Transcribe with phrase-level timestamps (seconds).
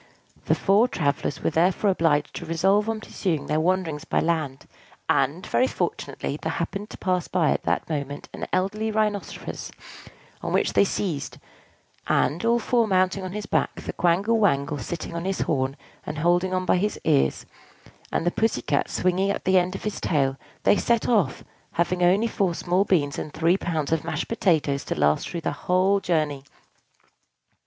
[0.45, 4.65] The four travellers were therefore obliged to resolve on pursuing their wanderings by land:
[5.07, 9.71] and, very fortunately, there happened to pass by at that moment an elderly Rhinoceros,
[10.41, 11.37] on which they seized;
[12.07, 16.17] and, all four mounting on his back, the Quangle Wangle sitting on his horn, and
[16.17, 17.45] holding on by his ears,
[18.11, 21.43] and the Pussy Cat swinging at the end of his tail, they set off,
[21.73, 25.53] having only four small beans and three pounds of mashed potatoes to last through their
[25.53, 26.43] whole journey.